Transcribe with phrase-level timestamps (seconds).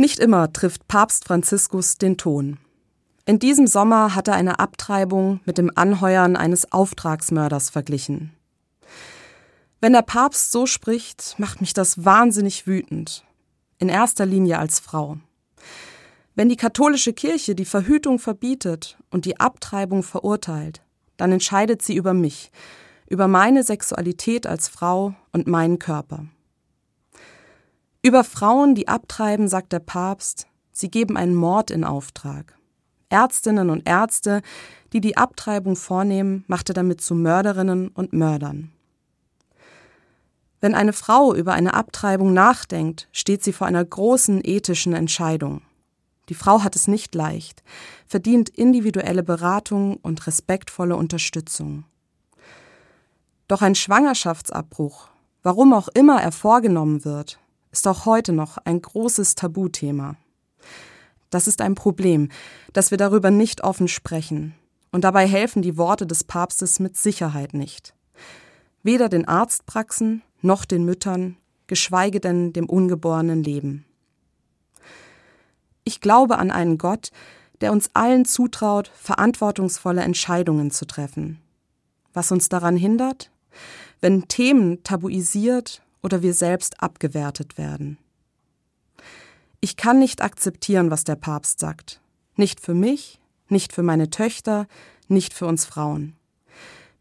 [0.00, 2.58] Nicht immer trifft Papst Franziskus den Ton.
[3.26, 8.32] In diesem Sommer hat er eine Abtreibung mit dem Anheuern eines Auftragsmörders verglichen.
[9.80, 13.24] Wenn der Papst so spricht, macht mich das wahnsinnig wütend.
[13.78, 15.16] In erster Linie als Frau.
[16.36, 20.80] Wenn die katholische Kirche die Verhütung verbietet und die Abtreibung verurteilt,
[21.16, 22.52] dann entscheidet sie über mich,
[23.08, 26.26] über meine Sexualität als Frau und meinen Körper.
[28.08, 32.56] Über Frauen, die abtreiben, sagt der Papst, sie geben einen Mord in Auftrag.
[33.10, 34.40] Ärztinnen und Ärzte,
[34.94, 38.72] die die Abtreibung vornehmen, macht er damit zu Mörderinnen und Mördern.
[40.62, 45.60] Wenn eine Frau über eine Abtreibung nachdenkt, steht sie vor einer großen ethischen Entscheidung.
[46.30, 47.62] Die Frau hat es nicht leicht,
[48.06, 51.84] verdient individuelle Beratung und respektvolle Unterstützung.
[53.48, 55.08] Doch ein Schwangerschaftsabbruch,
[55.42, 57.38] warum auch immer er vorgenommen wird,
[57.70, 60.16] ist auch heute noch ein großes Tabuthema.
[61.30, 62.30] Das ist ein Problem,
[62.72, 64.54] dass wir darüber nicht offen sprechen.
[64.90, 67.94] Und dabei helfen die Worte des Papstes mit Sicherheit nicht.
[68.82, 73.84] Weder den Arztpraxen noch den Müttern, geschweige denn dem ungeborenen Leben.
[75.84, 77.10] Ich glaube an einen Gott,
[77.60, 81.40] der uns allen zutraut, verantwortungsvolle Entscheidungen zu treffen.
[82.12, 83.30] Was uns daran hindert?
[84.00, 87.98] Wenn Themen tabuisiert oder wir selbst abgewertet werden.
[89.60, 92.00] Ich kann nicht akzeptieren, was der Papst sagt.
[92.36, 94.66] Nicht für mich, nicht für meine Töchter,
[95.08, 96.14] nicht für uns Frauen.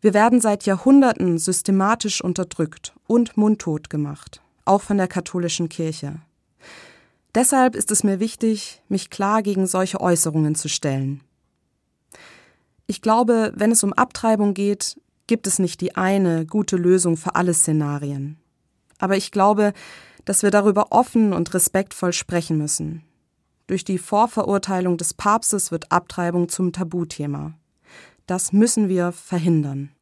[0.00, 6.20] Wir werden seit Jahrhunderten systematisch unterdrückt und mundtot gemacht, auch von der katholischen Kirche.
[7.34, 11.22] Deshalb ist es mir wichtig, mich klar gegen solche Äußerungen zu stellen.
[12.86, 17.36] Ich glaube, wenn es um Abtreibung geht, gibt es nicht die eine gute Lösung für
[17.36, 18.36] alle Szenarien.
[19.02, 19.72] Aber ich glaube,
[20.24, 23.02] dass wir darüber offen und respektvoll sprechen müssen.
[23.66, 27.54] Durch die Vorverurteilung des Papstes wird Abtreibung zum Tabuthema.
[28.26, 29.90] Das müssen wir verhindern.